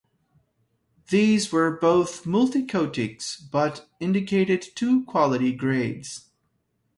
These 1.11 1.51
were 1.51 1.69
both 1.69 2.25
multi-coatings, 2.25 3.35
but 3.51 3.87
indicated 3.99 4.63
two 4.73 5.03
quality 5.05 5.51
grades. 5.53 6.31